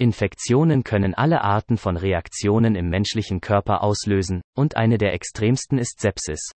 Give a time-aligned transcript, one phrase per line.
[0.00, 6.00] Infektionen können alle Arten von Reaktionen im menschlichen Körper auslösen, und eine der extremsten ist
[6.00, 6.52] Sepsis.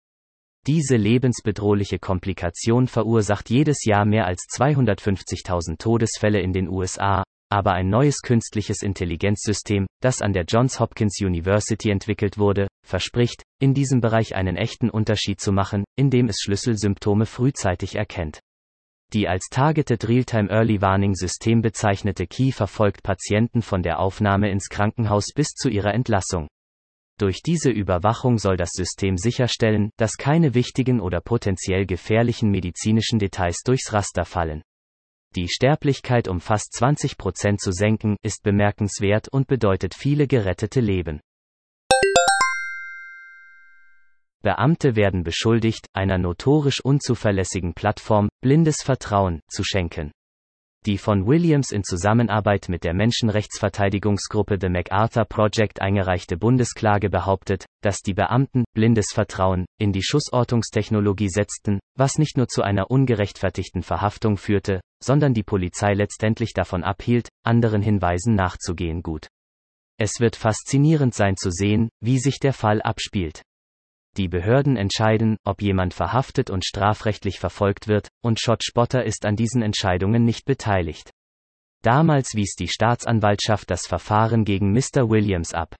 [0.68, 7.90] Diese lebensbedrohliche Komplikation verursacht jedes Jahr mehr als 250.000 Todesfälle in den USA, aber ein
[7.90, 14.36] neues künstliches Intelligenzsystem, das an der Johns Hopkins University entwickelt wurde, verspricht, in diesem Bereich
[14.36, 18.38] einen echten Unterschied zu machen, indem es Schlüsselsymptome frühzeitig erkennt.
[19.12, 24.68] Die als Targeted Realtime Early Warning System bezeichnete Key verfolgt Patienten von der Aufnahme ins
[24.70, 26.48] Krankenhaus bis zu ihrer Entlassung.
[27.18, 33.60] Durch diese Überwachung soll das System sicherstellen, dass keine wichtigen oder potenziell gefährlichen medizinischen Details
[33.64, 34.62] durchs Raster fallen.
[35.36, 41.20] Die Sterblichkeit um fast 20 Prozent zu senken, ist bemerkenswert und bedeutet viele gerettete Leben.
[44.42, 50.10] Beamte werden beschuldigt, einer notorisch unzuverlässigen Plattform blindes Vertrauen zu schenken.
[50.84, 58.00] Die von Williams in Zusammenarbeit mit der Menschenrechtsverteidigungsgruppe The MacArthur Project eingereichte Bundesklage behauptet, dass
[58.00, 64.36] die Beamten blindes Vertrauen in die Schussortungstechnologie setzten, was nicht nur zu einer ungerechtfertigten Verhaftung
[64.36, 69.28] führte, sondern die Polizei letztendlich davon abhielt, anderen Hinweisen nachzugehen gut.
[70.00, 73.42] Es wird faszinierend sein zu sehen, wie sich der Fall abspielt.
[74.18, 79.36] Die Behörden entscheiden, ob jemand verhaftet und strafrechtlich verfolgt wird, und Schott Spotter ist an
[79.36, 81.10] diesen Entscheidungen nicht beteiligt.
[81.82, 85.08] Damals wies die Staatsanwaltschaft das Verfahren gegen Mr.
[85.08, 85.74] Williams ab.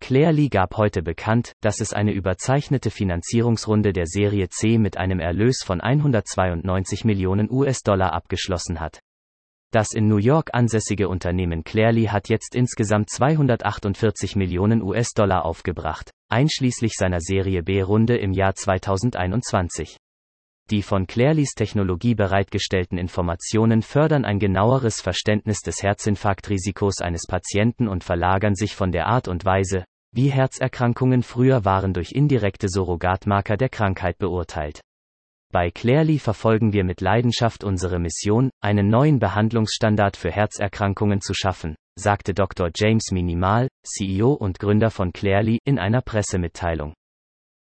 [0.00, 5.62] Clearly gab heute bekannt, dass es eine überzeichnete Finanzierungsrunde der Serie C mit einem Erlös
[5.64, 9.00] von 192 Millionen US-Dollar abgeschlossen hat.
[9.70, 16.94] Das in New York ansässige Unternehmen Clearly hat jetzt insgesamt 248 Millionen US-Dollar aufgebracht, einschließlich
[16.94, 19.98] seiner Serie B-Runde im Jahr 2021.
[20.70, 28.04] Die von Clearlys Technologie bereitgestellten Informationen fördern ein genaueres Verständnis des Herzinfarktrisikos eines Patienten und
[28.04, 33.68] verlagern sich von der Art und Weise, wie Herzerkrankungen früher waren durch indirekte Surrogatmarker der
[33.68, 34.80] Krankheit beurteilt.
[35.50, 41.74] Bei Clearly verfolgen wir mit Leidenschaft unsere Mission, einen neuen Behandlungsstandard für Herzerkrankungen zu schaffen,
[41.98, 42.70] sagte Dr.
[42.74, 46.92] James Minimal, CEO und Gründer von Clearly, in einer Pressemitteilung.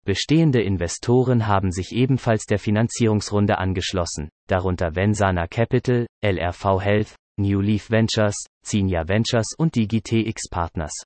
[0.06, 7.90] Bestehende Investoren haben sich ebenfalls der Finanzierungsrunde angeschlossen, darunter Vensana Capital, LRV Health, New Leaf
[7.90, 11.04] Ventures, Zinia Ventures und DigiTX Partners.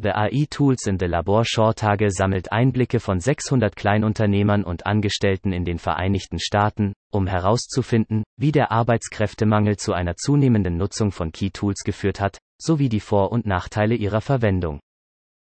[0.00, 5.64] The AI Tools in the Labor Shortage sammelt Einblicke von 600 Kleinunternehmern und Angestellten in
[5.64, 11.82] den Vereinigten Staaten, um herauszufinden, wie der Arbeitskräftemangel zu einer zunehmenden Nutzung von Key Tools
[11.84, 14.78] geführt hat, sowie die Vor- und Nachteile ihrer Verwendung.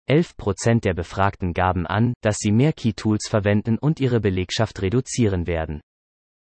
[0.08, 4.80] 11 Prozent der Befragten gaben an, dass sie mehr Key Tools verwenden und ihre Belegschaft
[4.80, 5.82] reduzieren werden.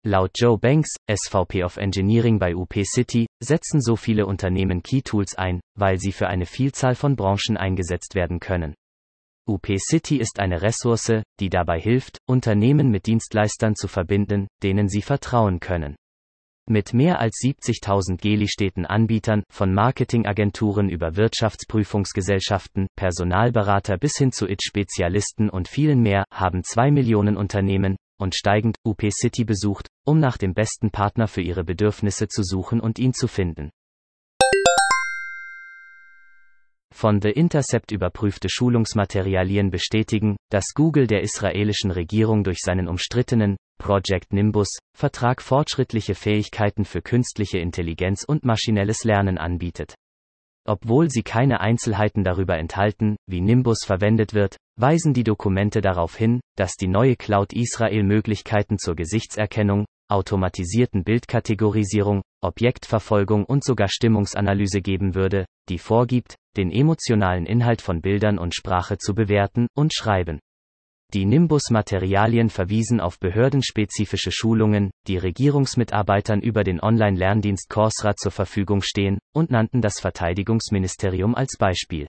[0.08, 5.34] Laut Joe Banks, SVP of Engineering bei UP City, setzen so viele Unternehmen Key Tools
[5.34, 8.72] ein, weil sie für eine Vielzahl von Branchen eingesetzt werden können.
[9.46, 15.02] UP City ist eine Ressource, die dabei hilft, Unternehmen mit Dienstleistern zu verbinden, denen sie
[15.02, 15.94] vertrauen können.
[16.66, 25.50] Mit mehr als 70.000 Geli-Städten Anbietern, von Marketingagenturen über Wirtschaftsprüfungsgesellschaften, Personalberater bis hin zu IT-Spezialisten
[25.50, 30.54] und vielen mehr, haben zwei Millionen Unternehmen, und steigend UP City besucht, um nach dem
[30.54, 33.70] besten Partner für ihre Bedürfnisse zu suchen und ihn zu finden.
[36.92, 44.32] Von The Intercept überprüfte Schulungsmaterialien bestätigen, dass Google der israelischen Regierung durch seinen umstrittenen Project
[44.32, 49.94] Nimbus Vertrag fortschrittliche Fähigkeiten für künstliche Intelligenz und maschinelles Lernen anbietet.
[50.68, 56.40] Obwohl sie keine Einzelheiten darüber enthalten, wie Nimbus verwendet wird, weisen die Dokumente darauf hin,
[56.58, 65.14] dass die neue Cloud Israel Möglichkeiten zur Gesichtserkennung, automatisierten Bildkategorisierung, Objektverfolgung und sogar Stimmungsanalyse geben
[65.14, 70.38] würde, die vorgibt, den emotionalen Inhalt von Bildern und Sprache zu bewerten und schreiben.
[71.14, 79.18] Die Nimbus-Materialien verwiesen auf behördenspezifische Schulungen, die Regierungsmitarbeitern über den Online-Lerndienst Coursera zur Verfügung stehen,
[79.34, 82.06] und nannten das Verteidigungsministerium als Beispiel.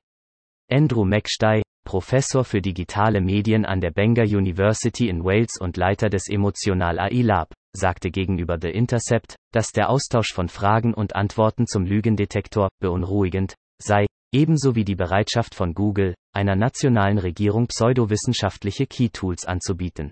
[0.70, 6.28] Andrew McStey, Professor für digitale Medien an der Bangor University in Wales und Leiter des
[6.28, 11.86] Emotional AI Lab, sagte gegenüber The Intercept, dass der Austausch von Fragen und Antworten zum
[11.86, 20.12] Lügendetektor beunruhigend sei, ebenso wie die Bereitschaft von Google, einer nationalen Regierung pseudowissenschaftliche Key-Tools anzubieten.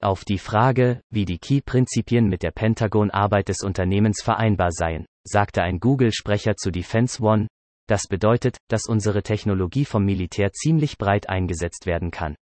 [0.00, 5.80] Auf die Frage, wie die Key-Prinzipien mit der Pentagon-Arbeit des Unternehmens vereinbar seien, sagte ein
[5.80, 7.48] Google-Sprecher zu Defense One,
[7.88, 12.36] das bedeutet, dass unsere Technologie vom Militär ziemlich breit eingesetzt werden kann.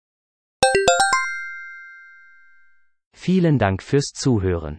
[3.15, 4.79] Vielen Dank fürs Zuhören.